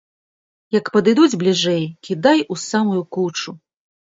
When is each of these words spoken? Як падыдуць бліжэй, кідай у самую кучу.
Як 0.75 0.87
падыдуць 0.95 1.37
бліжэй, 1.43 1.83
кідай 2.07 2.43
у 2.57 2.59
самую 2.67 3.01
кучу. 3.19 3.49